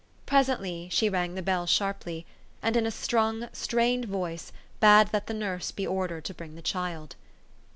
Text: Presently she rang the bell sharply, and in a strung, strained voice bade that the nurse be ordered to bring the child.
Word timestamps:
Presently 0.25 0.89
she 0.91 1.09
rang 1.09 1.35
the 1.35 1.43
bell 1.43 1.67
sharply, 1.67 2.25
and 2.63 2.75
in 2.75 2.87
a 2.87 2.89
strung, 2.89 3.47
strained 3.53 4.05
voice 4.05 4.51
bade 4.79 5.09
that 5.09 5.27
the 5.27 5.33
nurse 5.35 5.69
be 5.69 5.85
ordered 5.85 6.25
to 6.25 6.33
bring 6.33 6.55
the 6.55 6.63
child. 6.63 7.15